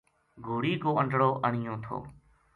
[0.45, 1.97] گھوڑی کو انٹڑو آنیو تھو